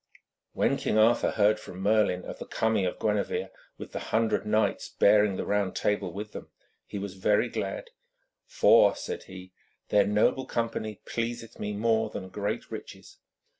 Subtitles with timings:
[0.53, 4.89] When King Arthur heard from Merlin of the coming of Gwenevere, with the hundred knights
[4.89, 6.49] bearing the Round Table with them,
[6.87, 7.91] he was very glad,
[8.47, 9.51] 'for,' said he,
[9.89, 13.19] 'their noble company pleaseth me more than great riches.'